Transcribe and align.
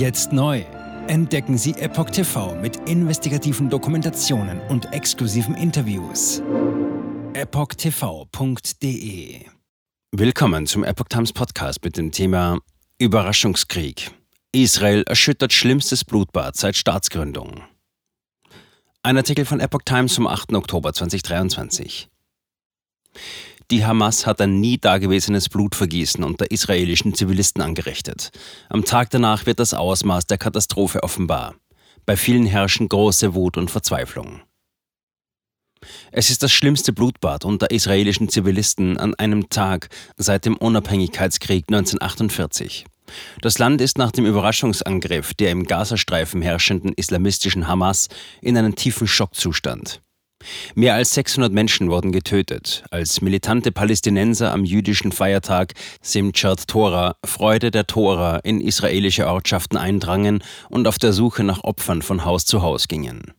Jetzt 0.00 0.32
neu. 0.32 0.64
Entdecken 1.08 1.58
Sie 1.58 1.72
Epoch 1.72 2.08
TV 2.08 2.54
mit 2.54 2.88
investigativen 2.88 3.68
Dokumentationen 3.68 4.58
und 4.70 4.90
exklusiven 4.94 5.54
Interviews. 5.54 6.40
EpochTV.de 7.34 8.70
Willkommen 10.12 10.66
zum 10.66 10.84
Epoch 10.84 11.08
Times 11.10 11.34
Podcast 11.34 11.84
mit 11.84 11.98
dem 11.98 12.12
Thema 12.12 12.60
Überraschungskrieg. 12.98 14.10
Israel 14.52 15.02
erschüttert 15.02 15.52
schlimmstes 15.52 16.06
Blutbad 16.06 16.56
seit 16.56 16.76
Staatsgründung. 16.76 17.60
Ein 19.02 19.18
Artikel 19.18 19.44
von 19.44 19.60
Epoch 19.60 19.82
Times 19.84 20.14
vom 20.14 20.26
8. 20.26 20.54
Oktober 20.54 20.94
2023. 20.94 22.08
Die 23.70 23.84
Hamas 23.84 24.26
hat 24.26 24.40
ein 24.40 24.58
nie 24.58 24.78
dagewesenes 24.78 25.48
Blutvergießen 25.48 26.24
unter 26.24 26.50
israelischen 26.50 27.14
Zivilisten 27.14 27.62
angerichtet. 27.62 28.30
Am 28.68 28.84
Tag 28.84 29.10
danach 29.10 29.46
wird 29.46 29.60
das 29.60 29.74
Ausmaß 29.74 30.26
der 30.26 30.38
Katastrophe 30.38 31.04
offenbar. 31.04 31.54
Bei 32.04 32.16
vielen 32.16 32.46
herrschen 32.46 32.88
große 32.88 33.34
Wut 33.34 33.56
und 33.56 33.70
Verzweiflung. 33.70 34.40
Es 36.10 36.30
ist 36.30 36.42
das 36.42 36.52
schlimmste 36.52 36.92
Blutbad 36.92 37.44
unter 37.44 37.70
israelischen 37.70 38.28
Zivilisten 38.28 38.98
an 38.98 39.14
einem 39.14 39.48
Tag 39.50 39.88
seit 40.16 40.46
dem 40.46 40.56
Unabhängigkeitskrieg 40.56 41.66
1948. 41.68 42.86
Das 43.40 43.58
Land 43.58 43.80
ist 43.80 43.98
nach 43.98 44.10
dem 44.10 44.26
Überraschungsangriff 44.26 45.32
der 45.34 45.52
im 45.52 45.64
Gazastreifen 45.64 46.42
herrschenden 46.42 46.92
islamistischen 46.94 47.68
Hamas 47.68 48.08
in 48.42 48.56
einem 48.56 48.74
tiefen 48.74 49.06
Schockzustand. 49.06 50.02
Mehr 50.74 50.94
als 50.94 51.12
600 51.14 51.52
Menschen 51.52 51.90
wurden 51.90 52.12
getötet, 52.12 52.84
als 52.90 53.20
militante 53.20 53.72
Palästinenser 53.72 54.52
am 54.52 54.64
jüdischen 54.64 55.12
Feiertag 55.12 55.74
Simchat 56.00 56.66
Torah, 56.66 57.16
Freude 57.24 57.70
der 57.70 57.86
Tora, 57.86 58.36
in 58.38 58.60
israelische 58.60 59.26
Ortschaften 59.26 59.76
eindrangen 59.76 60.42
und 60.68 60.86
auf 60.86 60.98
der 60.98 61.12
Suche 61.12 61.44
nach 61.44 61.64
Opfern 61.64 62.02
von 62.02 62.24
Haus 62.24 62.46
zu 62.46 62.62
Haus 62.62 62.88
gingen. 62.88 63.34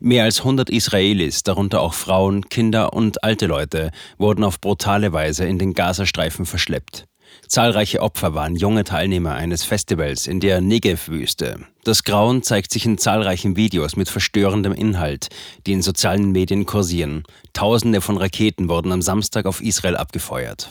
Mehr 0.00 0.24
als 0.24 0.40
100 0.40 0.68
Israelis, 0.70 1.42
darunter 1.42 1.80
auch 1.80 1.94
Frauen, 1.94 2.48
Kinder 2.48 2.92
und 2.92 3.24
alte 3.24 3.46
Leute, 3.46 3.90
wurden 4.18 4.44
auf 4.44 4.60
brutale 4.60 5.12
Weise 5.12 5.46
in 5.46 5.58
den 5.58 5.72
Gazastreifen 5.72 6.44
verschleppt. 6.44 7.06
Zahlreiche 7.48 8.00
Opfer 8.00 8.34
waren 8.34 8.56
junge 8.56 8.84
Teilnehmer 8.84 9.34
eines 9.34 9.64
Festivals 9.64 10.26
in 10.26 10.40
der 10.40 10.60
Negev-Wüste. 10.60 11.66
Das 11.84 12.04
Grauen 12.04 12.42
zeigt 12.42 12.72
sich 12.72 12.86
in 12.86 12.98
zahlreichen 12.98 13.56
Videos 13.56 13.96
mit 13.96 14.08
verstörendem 14.08 14.72
Inhalt, 14.72 15.28
die 15.66 15.72
in 15.72 15.82
sozialen 15.82 16.32
Medien 16.32 16.66
kursieren. 16.66 17.24
Tausende 17.52 18.00
von 18.00 18.16
Raketen 18.16 18.68
wurden 18.68 18.92
am 18.92 19.02
Samstag 19.02 19.46
auf 19.46 19.60
Israel 19.60 19.96
abgefeuert. 19.96 20.70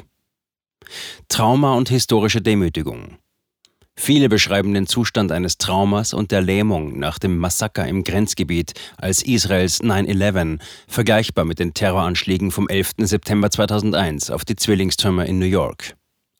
Trauma 1.30 1.76
und 1.76 1.90
historische 1.90 2.42
Demütigung. 2.42 3.18
Viele 3.96 4.28
beschreiben 4.28 4.74
den 4.74 4.88
Zustand 4.88 5.32
eines 5.32 5.60
Traumas 5.60 6.14
und 6.14 6.32
der 6.32 6.42
Lähmung 6.42 6.98
nach 6.98 7.20
dem 7.20 7.38
Massaker 7.38 7.88
im 7.88 8.04
Grenzgebiet 8.04 8.74
als 8.98 9.22
Israels 9.22 9.82
9-11, 9.82 10.60
vergleichbar 10.88 11.46
mit 11.46 11.60
den 11.60 11.74
Terroranschlägen 11.74 12.52
vom 12.52 12.68
11. 12.68 12.94
September 12.98 13.52
2001 13.52 14.32
auf 14.32 14.46
die 14.46 14.56
Zwillingstürme 14.56 15.28
in 15.28 15.38
New 15.38 15.46
York. 15.46 15.96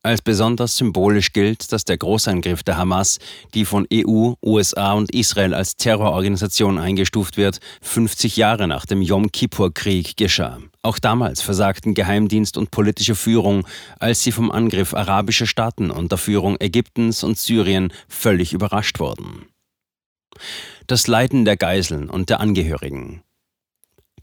Als 0.06 0.22
besonders 0.22 0.76
symbolisch 0.76 1.32
gilt, 1.32 1.72
dass 1.72 1.86
der 1.86 1.98
Großangriff 1.98 2.62
der 2.62 2.76
Hamas, 2.76 3.20
die 3.54 3.64
von 3.64 3.88
EU, 3.92 4.34
USA 4.44 4.92
und 4.92 5.16
Israel 5.16 5.54
als 5.54 5.78
Terrororganisation 5.78 6.78
eingestuft 6.78 7.38
wird, 7.38 7.62
50 7.82 8.36
Jahre 8.36 8.68
nach 8.68 8.86
dem 8.86 9.02
Yom 9.02 9.32
Kippur-Krieg 9.32 10.18
geschah. 10.18 10.60
Auch 10.82 11.00
damals 11.00 11.42
versagten 11.42 11.94
Geheimdienst 11.94 12.58
und 12.58 12.70
politische 12.70 13.16
Führung, 13.16 13.66
als 13.98 14.22
sie 14.24 14.34
vom 14.34 14.52
Angriff 14.52 14.94
arabischer 14.94 15.46
Staaten 15.48 15.90
unter 15.90 16.18
Führung 16.18 16.58
Ägyptens 16.60 17.24
und 17.24 17.38
Syrien 17.38 17.94
völlig 18.10 18.52
überrascht 18.52 19.00
wurden. 19.00 19.46
Das 20.86 21.08
Leiden 21.08 21.46
der 21.46 21.56
Geiseln 21.56 22.10
und 22.10 22.30
der 22.30 22.42
Angehörigen. 22.42 23.24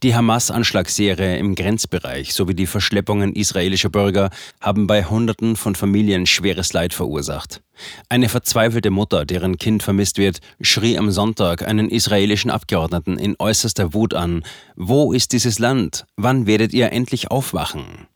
Die 0.02 0.14
Hamas-Anschlagsserie 0.14 1.36
im 1.36 1.54
Grenzbereich 1.54 2.32
sowie 2.32 2.54
die 2.54 2.66
Verschleppungen 2.66 3.34
israelischer 3.34 3.90
Bürger 3.90 4.30
haben 4.58 4.86
bei 4.86 5.04
Hunderten 5.04 5.56
von 5.56 5.74
Familien 5.74 6.24
schweres 6.24 6.72
Leid 6.72 6.94
verursacht. 6.94 7.60
Eine 8.08 8.30
verzweifelte 8.30 8.90
Mutter, 8.90 9.26
deren 9.26 9.58
Kind 9.58 9.82
vermisst 9.82 10.16
wird, 10.16 10.40
schrie 10.62 10.96
am 10.96 11.10
Sonntag 11.10 11.68
einen 11.68 11.90
israelischen 11.90 12.50
Abgeordneten 12.50 13.18
in 13.18 13.36
äußerster 13.38 13.92
Wut 13.92 14.14
an. 14.14 14.42
Wo 14.74 15.12
ist 15.12 15.32
dieses 15.32 15.58
Land? 15.58 16.06
Wann 16.16 16.46
werdet 16.46 16.72
ihr 16.72 16.92
endlich 16.92 17.30
aufwachen? 17.30 18.08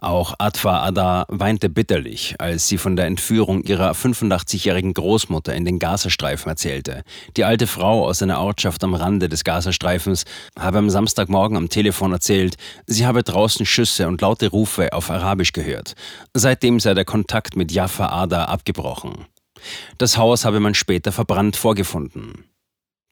Auch 0.00 0.34
Atfa 0.38 0.82
Ada 0.82 1.26
weinte 1.28 1.68
bitterlich, 1.68 2.34
als 2.38 2.66
sie 2.66 2.78
von 2.78 2.96
der 2.96 3.06
Entführung 3.06 3.62
ihrer 3.62 3.92
85-jährigen 3.92 4.94
Großmutter 4.94 5.54
in 5.54 5.64
den 5.64 5.78
Gazastreifen 5.78 6.48
erzählte. 6.48 7.04
Die 7.36 7.44
alte 7.44 7.66
Frau 7.66 8.06
aus 8.06 8.22
einer 8.22 8.40
Ortschaft 8.40 8.82
am 8.82 8.94
Rande 8.94 9.28
des 9.28 9.44
Gazastreifens 9.44 10.24
habe 10.58 10.78
am 10.78 10.90
Samstagmorgen 10.90 11.56
am 11.56 11.68
Telefon 11.68 12.12
erzählt, 12.12 12.56
sie 12.86 13.06
habe 13.06 13.22
draußen 13.22 13.64
Schüsse 13.64 14.08
und 14.08 14.20
laute 14.20 14.48
Rufe 14.48 14.92
auf 14.92 15.10
Arabisch 15.10 15.52
gehört. 15.52 15.94
Seitdem 16.34 16.80
sei 16.80 16.94
der 16.94 17.04
Kontakt 17.04 17.56
mit 17.56 17.70
Jaffa 17.70 18.06
Ada 18.06 18.46
abgebrochen. 18.46 19.26
Das 19.98 20.16
Haus 20.16 20.44
habe 20.44 20.60
man 20.60 20.74
später 20.74 21.12
verbrannt 21.12 21.56
vorgefunden. 21.56 22.44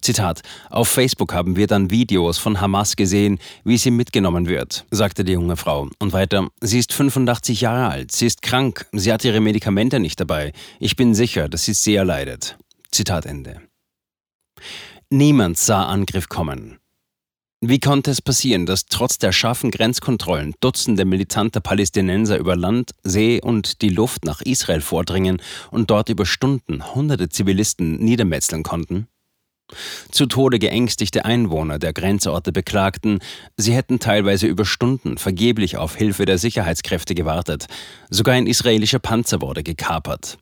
Zitat, 0.03 0.41
auf 0.71 0.89
Facebook 0.89 1.35
haben 1.35 1.57
wir 1.57 1.67
dann 1.67 1.91
Videos 1.91 2.39
von 2.39 2.61
Hamas 2.61 2.97
gesehen, 2.97 3.39
wie 3.65 3.77
sie 3.77 3.91
mitgenommen 3.91 4.49
wird, 4.49 4.87
sagte 4.91 5.25
die 5.25 5.33
junge 5.33 5.57
Frau. 5.57 5.91
Und 5.99 6.15
weiter, 6.15 6.49
sie 6.63 6.79
ist 6.79 6.95
85 6.95 7.61
Jahre 7.61 7.91
alt, 7.91 8.11
sie 8.13 8.27
ist 8.27 8.41
krank, 8.41 8.87
sie 8.93 9.13
hat 9.13 9.25
ihre 9.25 9.41
Medikamente 9.41 10.01
nicht 10.01 10.19
dabei. 10.19 10.53
Ich 10.79 10.97
bin 10.97 11.15
sicher, 11.15 11.51
dass 11.51 11.65
sie 11.65 11.75
sehr 11.75 12.07
leidet. 12.07 12.57
Zitat 12.91 13.27
Ende. 13.27 13.61
Niemand 15.11 15.59
sah 15.59 15.85
Angriff 15.87 16.31
kommen. 16.31 16.79
Wie 17.63 17.79
konnte 17.79 18.11
es 18.11 18.23
passieren, 18.23 18.65
dass 18.65 18.87
trotz 18.87 19.19
der 19.19 19.33
scharfen 19.33 19.71
Grenzkontrollen 19.71 20.55
Dutzende 20.61 21.05
militanter 21.05 21.61
Palästinenser 21.61 22.39
über 22.39 22.57
Land, 22.57 22.93
See 23.03 23.39
und 23.43 23.83
die 23.83 23.91
Luft 23.91 24.25
nach 24.25 24.41
Israel 24.41 24.81
vordringen 24.81 25.43
und 25.71 25.91
dort 25.91 26.09
über 26.09 26.25
Stunden 26.25 26.95
hunderte 26.95 27.29
Zivilisten 27.29 27.99
niedermetzeln 27.99 28.63
konnten? 28.63 29.09
Zu 30.11 30.27
Tode 30.27 30.59
geängstigte 30.59 31.25
Einwohner 31.25 31.79
der 31.79 31.93
Grenzorte 31.93 32.53
beklagten, 32.53 33.21
sie 33.57 33.73
hätten 33.73 33.99
teilweise 33.99 34.47
über 34.47 34.65
Stunden 34.65 35.19
vergeblich 35.19 35.77
auf 35.77 35.97
Hilfe 35.97 36.25
der 36.25 36.39
Sicherheitskräfte 36.39 37.15
gewartet. 37.15 37.67
Sogar 38.11 38.35
ein 38.35 38.47
israelischer 38.47 38.99
Panzer 38.99 39.41
wurde 39.41 39.63
gekapert. 39.63 40.39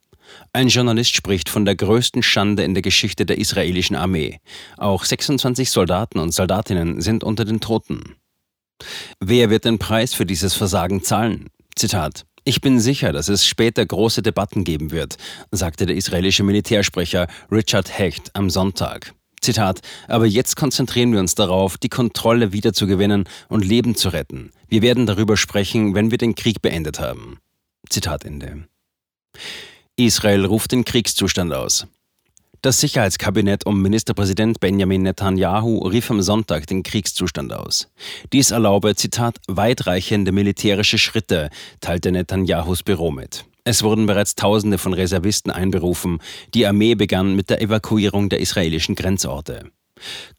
Ein 0.53 0.67
Journalist 0.67 1.15
spricht 1.15 1.49
von 1.49 1.65
der 1.65 1.75
größten 1.75 2.23
Schande 2.23 2.63
in 2.63 2.73
der 2.73 2.83
Geschichte 2.83 3.25
der 3.25 3.37
israelischen 3.37 3.95
Armee. 3.95 4.39
Auch 4.77 5.03
26 5.03 5.71
Soldaten 5.71 6.19
und 6.19 6.33
Soldatinnen 6.33 7.01
sind 7.01 7.23
unter 7.23 7.45
den 7.45 7.59
Toten. 7.59 8.15
Wer 9.19 9.49
wird 9.49 9.65
den 9.65 9.79
Preis 9.79 10.13
für 10.13 10.25
dieses 10.25 10.53
Versagen 10.53 11.03
zahlen? 11.03 11.49
Zitat. 11.75 12.25
Ich 12.45 12.61
bin 12.61 12.79
sicher, 12.79 13.11
dass 13.11 13.27
es 13.27 13.45
später 13.45 13.85
große 13.85 14.21
Debatten 14.21 14.63
geben 14.63 14.91
wird, 14.91 15.17
sagte 15.51 15.85
der 15.85 15.95
israelische 15.95 16.43
Militärsprecher 16.43 17.27
Richard 17.51 17.97
Hecht 17.97 18.31
am 18.33 18.49
Sonntag. 18.49 19.13
Zitat, 19.49 19.79
aber 20.07 20.27
jetzt 20.27 20.55
konzentrieren 20.55 21.11
wir 21.11 21.19
uns 21.19 21.33
darauf, 21.33 21.79
die 21.79 21.89
Kontrolle 21.89 22.53
wiederzugewinnen 22.53 23.23
und 23.47 23.65
Leben 23.65 23.95
zu 23.95 24.09
retten. 24.09 24.51
Wir 24.67 24.83
werden 24.83 25.07
darüber 25.07 25.37
sprechen, 25.37 25.95
wenn 25.95 26.11
wir 26.11 26.19
den 26.19 26.35
Krieg 26.35 26.61
beendet 26.61 26.99
haben. 26.99 27.39
Zitat 27.89 28.25
Ende. 28.25 28.67
Israel 29.95 30.45
ruft 30.45 30.71
den 30.71 30.85
Kriegszustand 30.85 31.51
aus. 31.51 31.87
Das 32.61 32.79
Sicherheitskabinett 32.79 33.65
um 33.65 33.81
Ministerpräsident 33.81 34.59
Benjamin 34.59 35.01
Netanyahu 35.01 35.79
rief 35.87 36.11
am 36.11 36.21
Sonntag 36.21 36.67
den 36.67 36.83
Kriegszustand 36.83 37.51
aus. 37.51 37.87
Dies 38.31 38.51
erlaube, 38.51 38.93
Zitat, 38.95 39.37
weitreichende 39.47 40.31
militärische 40.31 40.99
Schritte, 40.99 41.49
teilte 41.81 42.11
Netanyahus 42.11 42.83
Büro 42.83 43.09
mit. 43.09 43.45
Es 43.69 43.83
wurden 43.83 44.07
bereits 44.07 44.33
Tausende 44.33 44.79
von 44.79 44.95
Reservisten 44.95 45.51
einberufen. 45.51 46.17
Die 46.55 46.65
Armee 46.65 46.95
begann 46.95 47.35
mit 47.35 47.51
der 47.51 47.61
Evakuierung 47.61 48.27
der 48.27 48.39
israelischen 48.39 48.95
Grenzorte. 48.95 49.69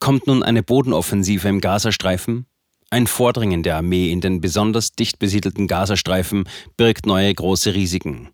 Kommt 0.00 0.26
nun 0.26 0.42
eine 0.42 0.64
Bodenoffensive 0.64 1.46
im 1.46 1.60
Gazastreifen? 1.60 2.46
Ein 2.90 3.06
Vordringen 3.06 3.62
der 3.62 3.76
Armee 3.76 4.10
in 4.10 4.20
den 4.20 4.40
besonders 4.40 4.96
dicht 4.96 5.20
besiedelten 5.20 5.68
Gazastreifen 5.68 6.48
birgt 6.76 7.06
neue 7.06 7.32
große 7.32 7.72
Risiken. 7.72 8.30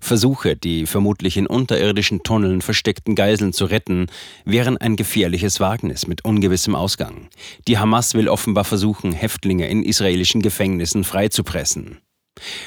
Versuche, 0.00 0.56
die 0.56 0.86
vermutlich 0.86 1.36
in 1.36 1.46
unterirdischen 1.46 2.22
Tunneln 2.22 2.62
versteckten 2.62 3.14
Geiseln 3.14 3.52
zu 3.52 3.66
retten, 3.66 4.06
wären 4.46 4.78
ein 4.78 4.96
gefährliches 4.96 5.60
Wagnis 5.60 6.06
mit 6.06 6.24
ungewissem 6.24 6.74
Ausgang. 6.74 7.28
Die 7.68 7.76
Hamas 7.76 8.14
will 8.14 8.30
offenbar 8.30 8.64
versuchen, 8.64 9.12
Häftlinge 9.12 9.68
in 9.68 9.82
israelischen 9.82 10.40
Gefängnissen 10.40 11.04
freizupressen. 11.04 11.98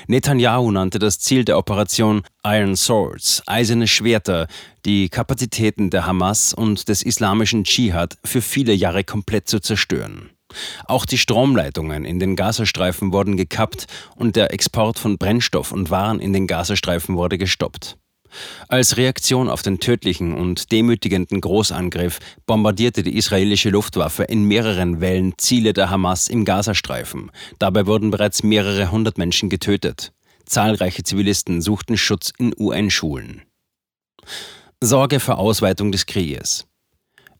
Netanyahu 0.08 0.72
nannte 0.72 1.00
das 1.00 1.20
Ziel 1.20 1.46
der 1.46 1.58
Operation 1.58 2.24
Iron 2.46 2.76
Swords, 2.76 3.44
eiserne 3.46 3.88
Schwerter, 3.88 4.48
die 4.86 5.10
Kapazitäten 5.10 5.90
der 5.90 6.06
Hamas 6.06 6.54
und 6.54 6.90
des 6.90 7.04
islamischen 7.04 7.64
Dschihad 7.64 8.18
für 8.24 8.42
viele 8.42 8.74
Jahre 8.74 9.04
komplett 9.04 9.48
zu 9.48 9.60
zerstören. 9.60 10.30
Auch 10.86 11.06
die 11.06 11.18
Stromleitungen 11.18 12.06
in 12.06 12.20
den 12.20 12.36
Gazastreifen 12.36 13.12
wurden 13.12 13.38
gekappt 13.38 13.88
und 14.16 14.36
der 14.36 14.54
Export 14.54 15.00
von 15.00 15.18
Brennstoff 15.18 15.72
und 15.72 15.90
Waren 15.90 16.20
in 16.20 16.34
den 16.34 16.48
Gazastreifen 16.48 17.16
wurde 17.16 17.38
gestoppt. 17.38 17.98
Als 18.68 18.98
Reaktion 18.98 19.50
auf 19.50 19.62
den 19.62 19.80
tödlichen 19.80 20.34
und 20.34 20.72
demütigenden 20.72 21.42
Großangriff 21.42 22.20
bombardierte 22.46 23.04
die 23.04 23.18
israelische 23.18 23.70
Luftwaffe 23.70 24.24
in 24.24 24.44
mehreren 24.46 25.02
Wellen 25.02 25.34
Ziele 25.38 25.74
der 25.74 25.90
Hamas 25.90 26.28
im 26.28 26.46
Gazastreifen. 26.46 27.32
Dabei 27.60 27.86
wurden 27.86 28.12
bereits 28.12 28.44
mehrere 28.44 28.92
hundert 28.92 29.18
Menschen 29.18 29.50
getötet. 29.50 30.12
Zahlreiche 30.46 31.04
Zivilisten 31.04 31.62
suchten 31.62 31.98
Schutz 31.98 32.32
in 32.38 32.54
UN-Schulen. 32.58 33.44
Sorge 34.82 35.20
vor 35.20 35.38
Ausweitung 35.38 35.92
des 35.92 36.06
Krieges. 36.06 36.66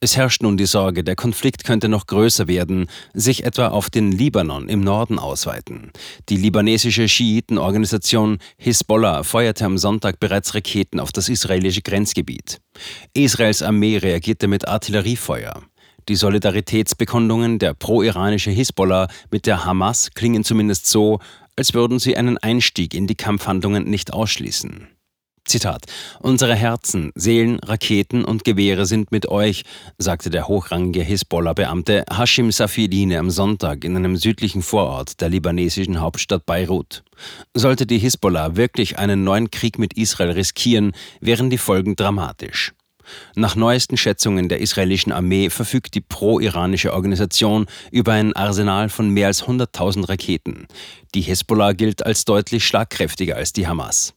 Es 0.04 0.18
herrscht 0.18 0.44
nun 0.44 0.58
die 0.58 0.66
Sorge, 0.66 1.02
der 1.02 1.16
Konflikt 1.16 1.64
könnte 1.64 1.88
noch 1.88 2.08
größer 2.08 2.50
werden, 2.50 2.88
sich 3.14 3.46
etwa 3.46 3.70
auf 3.70 3.90
den 3.90 4.12
Libanon 4.12 4.68
im 4.68 4.82
Norden 4.82 5.18
ausweiten. 5.18 5.94
Die 6.28 6.36
libanesische 6.36 7.08
Schiitenorganisation 7.08 8.40
Hisbollah 8.58 9.24
feuerte 9.24 9.64
am 9.64 9.78
Sonntag 9.78 10.20
bereits 10.20 10.56
Raketen 10.56 11.00
auf 11.00 11.14
das 11.14 11.30
israelische 11.30 11.84
Grenzgebiet. 11.84 12.60
Israels 13.14 13.62
Armee 13.62 13.96
reagierte 13.96 14.50
mit 14.50 14.68
Artilleriefeuer. 14.68 15.64
Die 16.10 16.18
Solidaritätsbekundungen 16.18 17.58
der 17.58 17.74
pro-iranische 17.74 18.52
Hisbollah 18.52 19.08
mit 19.32 19.46
der 19.46 19.64
Hamas 19.64 20.12
klingen 20.14 20.44
zumindest 20.44 20.88
so, 20.88 21.20
als 21.56 21.74
würden 21.74 22.00
sie 22.00 22.18
einen 22.18 22.38
Einstieg 22.38 22.94
in 22.94 23.08
die 23.08 23.16
Kampfhandlungen 23.16 23.86
nicht 23.86 24.12
ausschließen. 24.12 24.90
Zitat: 25.46 25.86
Unsere 26.22 26.56
Herzen, 26.56 27.12
Seelen, 27.16 27.60
Raketen 27.60 28.24
und 28.24 28.44
Gewehre 28.44 28.86
sind 28.86 29.12
mit 29.12 29.28
euch, 29.28 29.64
sagte 29.98 30.30
der 30.30 30.48
hochrangige 30.48 31.04
Hisbollah-Beamte 31.04 32.06
Hashim 32.10 32.52
Safidine 32.52 33.20
am 33.20 33.30
Sonntag 33.30 33.84
in 33.84 33.96
einem 33.96 34.16
südlichen 34.16 34.62
Vorort 34.62 35.20
der 35.22 35.30
libanesischen 35.30 36.00
Hauptstadt 36.00 36.46
Beirut. 36.46 37.04
Sollte 37.54 37.86
die 37.86 38.00
Hisbollah 38.00 38.56
wirklich 38.56 38.98
einen 38.98 39.24
neuen 39.24 39.52
Krieg 39.52 39.78
mit 39.78 39.94
Israel 39.94 40.32
riskieren, 40.32 40.94
wären 41.20 41.50
die 41.50 41.58
Folgen 41.58 41.96
dramatisch. 41.96 42.74
Nach 43.36 43.56
neuesten 43.56 43.98
Schätzungen 43.98 44.50
der 44.50 44.60
israelischen 44.60 45.12
Armee 45.12 45.50
verfügt 45.50 45.96
die 45.96 46.02
pro-iranische 46.02 46.94
Organisation 46.94 47.66
über 47.92 48.14
ein 48.14 48.34
Arsenal 48.34 48.90
von 48.90 49.10
mehr 49.10 49.28
als 49.28 49.44
100.000 49.44 50.08
Raketen. 50.08 50.68
Die 51.14 51.22
Hezbollah 51.22 51.74
gilt 51.74 52.06
als 52.06 52.26
deutlich 52.26 52.66
schlagkräftiger 52.66 53.36
als 53.36 53.54
die 53.54 53.68
Hamas. 53.68 54.14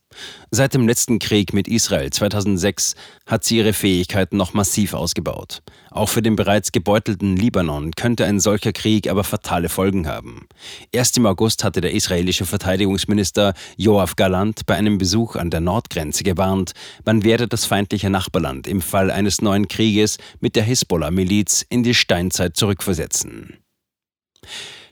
Seit 0.50 0.74
dem 0.74 0.86
letzten 0.86 1.18
Krieg 1.18 1.52
mit 1.52 1.68
Israel 1.68 2.10
2006 2.10 2.94
hat 3.26 3.44
sie 3.44 3.58
ihre 3.58 3.72
Fähigkeiten 3.72 4.36
noch 4.36 4.54
massiv 4.54 4.94
ausgebaut. 4.94 5.62
Auch 5.90 6.08
für 6.08 6.22
den 6.22 6.36
bereits 6.36 6.72
gebeutelten 6.72 7.36
Libanon 7.36 7.92
könnte 7.92 8.24
ein 8.24 8.40
solcher 8.40 8.72
Krieg 8.72 9.08
aber 9.08 9.24
fatale 9.24 9.68
Folgen 9.68 10.06
haben. 10.06 10.46
Erst 10.92 11.16
im 11.16 11.26
August 11.26 11.64
hatte 11.64 11.80
der 11.80 11.92
israelische 11.92 12.46
Verteidigungsminister 12.46 13.54
Joachim 13.76 14.16
Galant 14.16 14.66
bei 14.66 14.76
einem 14.76 14.98
Besuch 14.98 15.36
an 15.36 15.50
der 15.50 15.60
Nordgrenze 15.60 16.22
gewarnt, 16.22 16.72
man 17.04 17.24
werde 17.24 17.48
das 17.48 17.64
feindliche 17.64 18.10
Nachbarland 18.10 18.66
im 18.66 18.80
Fall 18.80 19.10
eines 19.10 19.40
neuen 19.40 19.69
Krieges 19.69 20.19
mit 20.40 20.56
der 20.56 20.64
Hisbollah-Miliz 20.64 21.64
in 21.69 21.82
die 21.82 21.94
Steinzeit 21.94 22.56
zurückversetzen. 22.56 23.58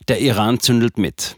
Der 0.09 0.21
Iran 0.21 0.61
zündelt 0.61 0.99
mit. 0.99 1.37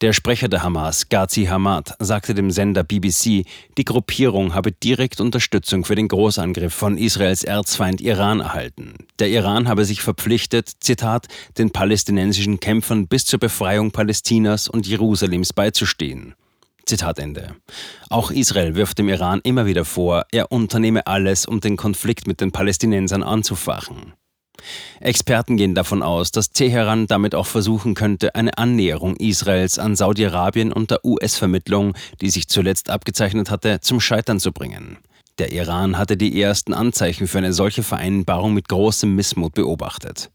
Der 0.00 0.12
Sprecher 0.12 0.46
der 0.46 0.62
Hamas, 0.62 1.08
Ghazi 1.08 1.46
Hamad, 1.46 1.96
sagte 1.98 2.32
dem 2.32 2.52
Sender 2.52 2.84
BBC, 2.84 3.44
die 3.76 3.84
Gruppierung 3.84 4.54
habe 4.54 4.70
direkt 4.70 5.20
Unterstützung 5.20 5.84
für 5.84 5.96
den 5.96 6.06
Großangriff 6.06 6.72
von 6.72 6.96
Israels 6.96 7.42
Erzfeind 7.42 8.00
Iran 8.00 8.38
erhalten. 8.38 8.94
Der 9.18 9.28
Iran 9.28 9.66
habe 9.66 9.84
sich 9.84 10.00
verpflichtet, 10.00 10.70
Zitat, 10.78 11.26
den 11.58 11.72
palästinensischen 11.72 12.60
Kämpfern 12.60 13.08
bis 13.08 13.24
zur 13.26 13.40
Befreiung 13.40 13.90
Palästinas 13.90 14.68
und 14.68 14.86
Jerusalems 14.86 15.52
beizustehen. 15.52 16.36
Zitat 16.86 17.18
Ende. 17.18 17.56
Auch 18.08 18.30
Israel 18.30 18.76
wirft 18.76 18.98
dem 18.98 19.08
Iran 19.08 19.40
immer 19.42 19.66
wieder 19.66 19.84
vor, 19.84 20.26
er 20.30 20.52
unternehme 20.52 21.08
alles, 21.08 21.44
um 21.44 21.58
den 21.58 21.76
Konflikt 21.76 22.28
mit 22.28 22.40
den 22.40 22.52
Palästinensern 22.52 23.24
anzufachen. 23.24 24.12
Experten 25.00 25.56
gehen 25.56 25.74
davon 25.74 26.02
aus, 26.02 26.32
dass 26.32 26.50
Teheran 26.50 27.06
damit 27.06 27.34
auch 27.34 27.46
versuchen 27.46 27.94
könnte, 27.94 28.34
eine 28.34 28.58
Annäherung 28.58 29.16
Israels 29.16 29.78
an 29.78 29.96
Saudi-Arabien 29.96 30.72
unter 30.72 31.04
US-Vermittlung, 31.04 31.94
die 32.20 32.30
sich 32.30 32.48
zuletzt 32.48 32.90
abgezeichnet 32.90 33.50
hatte, 33.50 33.80
zum 33.80 34.00
Scheitern 34.00 34.40
zu 34.40 34.52
bringen. 34.52 34.98
Der 35.38 35.52
Iran 35.52 35.96
hatte 35.96 36.16
die 36.16 36.40
ersten 36.42 36.74
Anzeichen 36.74 37.28
für 37.28 37.38
eine 37.38 37.52
solche 37.52 37.84
Vereinbarung 37.84 38.54
mit 38.54 38.68
großem 38.68 39.14
Missmut 39.14 39.54
beobachtet. 39.54 40.30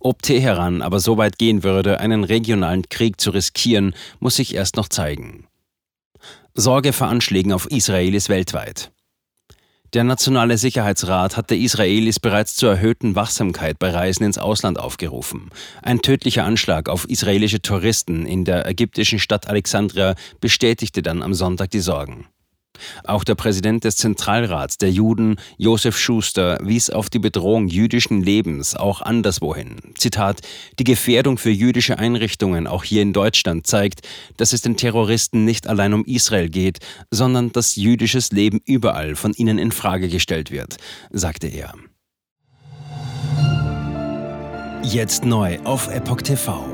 Ob 0.00 0.22
Teheran 0.22 0.82
aber 0.82 0.98
so 0.98 1.16
weit 1.16 1.38
gehen 1.38 1.62
würde, 1.62 2.00
einen 2.00 2.24
regionalen 2.24 2.88
Krieg 2.88 3.20
zu 3.20 3.30
riskieren, 3.30 3.94
muss 4.18 4.36
sich 4.36 4.54
erst 4.56 4.74
noch 4.76 4.88
zeigen. 4.88 5.46
Sorge 6.54 6.92
vor 6.92 7.06
Anschlägen 7.06 7.52
auf 7.52 7.70
Israelis 7.70 8.28
weltweit. 8.28 8.90
Der 9.94 10.04
Nationale 10.04 10.58
Sicherheitsrat 10.58 11.38
hatte 11.38 11.56
Israelis 11.56 12.20
bereits 12.20 12.56
zur 12.56 12.72
erhöhten 12.72 13.14
Wachsamkeit 13.14 13.78
bei 13.78 13.90
Reisen 13.90 14.24
ins 14.24 14.36
Ausland 14.36 14.78
aufgerufen. 14.78 15.48
Ein 15.80 16.02
tödlicher 16.02 16.44
Anschlag 16.44 16.90
auf 16.90 17.08
israelische 17.08 17.62
Touristen 17.62 18.26
in 18.26 18.44
der 18.44 18.66
ägyptischen 18.66 19.18
Stadt 19.18 19.48
Alexandria 19.48 20.14
bestätigte 20.40 21.00
dann 21.00 21.22
am 21.22 21.32
Sonntag 21.32 21.70
die 21.70 21.80
Sorgen. 21.80 22.26
Auch 23.04 23.24
der 23.24 23.34
Präsident 23.34 23.84
des 23.84 23.96
Zentralrats 23.96 24.78
der 24.78 24.90
Juden, 24.90 25.36
Josef 25.56 25.98
Schuster, 25.98 26.58
wies 26.62 26.90
auf 26.90 27.10
die 27.10 27.18
Bedrohung 27.18 27.68
jüdischen 27.68 28.22
Lebens 28.22 28.74
auch 28.76 29.00
anderswohin. 29.02 29.76
Zitat: 29.96 30.40
Die 30.78 30.84
Gefährdung 30.84 31.38
für 31.38 31.50
jüdische 31.50 31.98
Einrichtungen 31.98 32.66
auch 32.66 32.84
hier 32.84 33.02
in 33.02 33.12
Deutschland 33.12 33.66
zeigt, 33.66 34.06
dass 34.36 34.52
es 34.52 34.62
den 34.62 34.76
Terroristen 34.76 35.44
nicht 35.44 35.66
allein 35.66 35.94
um 35.94 36.04
Israel 36.04 36.48
geht, 36.48 36.78
sondern 37.10 37.52
dass 37.52 37.76
jüdisches 37.76 38.32
Leben 38.32 38.60
überall 38.64 39.16
von 39.16 39.32
ihnen 39.32 39.58
in 39.58 39.72
Frage 39.72 40.08
gestellt 40.08 40.50
wird, 40.50 40.76
sagte 41.10 41.48
er. 41.48 41.74
Jetzt 44.82 45.24
neu 45.24 45.58
auf 45.64 45.88
Epoch 45.88 46.22
TV. 46.22 46.64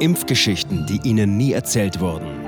Impfgeschichten, 0.00 0.86
die 0.86 1.00
Ihnen 1.02 1.36
nie 1.36 1.52
erzählt 1.52 1.98
wurden. 1.98 2.47